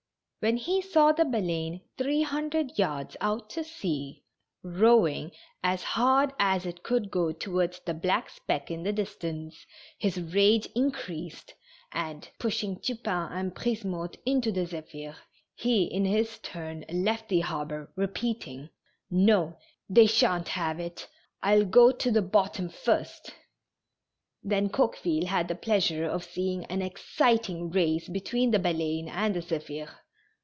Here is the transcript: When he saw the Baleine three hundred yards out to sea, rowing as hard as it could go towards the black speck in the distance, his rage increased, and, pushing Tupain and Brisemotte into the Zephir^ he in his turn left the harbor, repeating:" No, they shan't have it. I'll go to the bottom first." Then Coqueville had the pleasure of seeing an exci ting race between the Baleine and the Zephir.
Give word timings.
When 0.43 0.57
he 0.57 0.81
saw 0.81 1.11
the 1.11 1.23
Baleine 1.23 1.81
three 1.99 2.23
hundred 2.23 2.79
yards 2.79 3.15
out 3.21 3.47
to 3.51 3.63
sea, 3.63 4.23
rowing 4.63 5.31
as 5.63 5.83
hard 5.83 6.33
as 6.39 6.65
it 6.65 6.81
could 6.81 7.11
go 7.11 7.31
towards 7.31 7.79
the 7.81 7.93
black 7.93 8.27
speck 8.31 8.71
in 8.71 8.81
the 8.81 8.91
distance, 8.91 9.67
his 9.99 10.19
rage 10.19 10.67
increased, 10.73 11.53
and, 11.91 12.27
pushing 12.39 12.77
Tupain 12.81 13.29
and 13.31 13.53
Brisemotte 13.53 14.17
into 14.25 14.51
the 14.51 14.65
Zephir^ 14.65 15.13
he 15.53 15.83
in 15.83 16.05
his 16.05 16.39
turn 16.39 16.85
left 16.89 17.29
the 17.29 17.41
harbor, 17.41 17.91
repeating:" 17.95 18.71
No, 19.11 19.57
they 19.87 20.07
shan't 20.07 20.47
have 20.47 20.79
it. 20.79 21.07
I'll 21.43 21.65
go 21.65 21.91
to 21.91 22.09
the 22.09 22.23
bottom 22.23 22.67
first." 22.69 23.29
Then 24.41 24.69
Coqueville 24.69 25.27
had 25.27 25.49
the 25.49 25.53
pleasure 25.55 26.07
of 26.09 26.23
seeing 26.23 26.65
an 26.65 26.79
exci 26.79 27.39
ting 27.43 27.69
race 27.69 28.09
between 28.09 28.49
the 28.49 28.57
Baleine 28.57 29.07
and 29.07 29.35
the 29.35 29.41
Zephir. 29.43 29.87